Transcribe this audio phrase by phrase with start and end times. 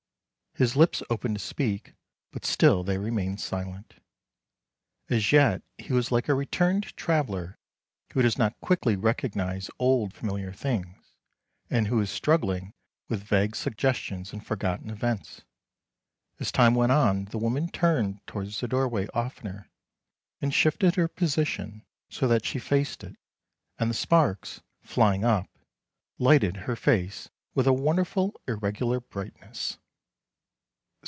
[0.55, 1.93] His lips opened to speak,
[2.33, 3.93] but still they remained silent.
[5.09, 7.57] As yet he was like a returned traveller
[8.11, 11.13] who does not quickly recog nise old familiar things,
[11.69, 12.73] and who is struggling
[13.07, 15.43] with vague suggestions and forgotten events.
[16.37, 19.69] As time went on, the woman turned towards the doorway oftener,
[20.41, 23.15] and shifted her position so that she faced it,
[23.79, 25.47] and the sparks, flying up,
[26.19, 29.77] lighted her face with a wonderful irregular brightness.